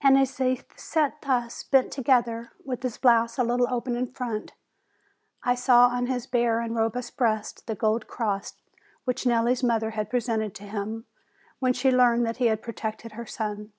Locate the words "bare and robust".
6.26-7.16